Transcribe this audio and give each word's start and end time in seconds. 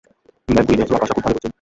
ম্যাকগুইনেসরা 0.49 0.97
কাজটা 0.99 1.13
খুব 1.15 1.23
ভালো 1.23 1.35
করছেন। 1.35 1.49